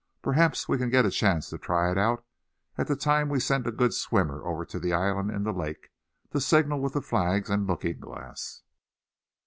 Perhaps 0.23 0.67
we 0.67 0.79
can 0.79 0.89
get 0.89 1.05
a 1.05 1.11
chance 1.11 1.47
to 1.51 1.59
try 1.59 1.91
it 1.91 1.97
out 1.99 2.25
at 2.75 2.87
the 2.87 2.95
time 2.95 3.29
we 3.29 3.39
send 3.39 3.67
a 3.67 3.71
good 3.71 3.93
swimmer 3.93 4.43
over 4.43 4.65
to 4.65 4.79
the 4.79 4.93
island 4.93 5.29
in 5.29 5.43
the 5.43 5.53
lake, 5.53 5.89
to 6.31 6.41
signal 6.41 6.79
with 6.79 6.93
the 6.93 7.03
flags 7.03 7.51
and 7.51 7.67
looking 7.67 7.99
glass." 7.99 8.63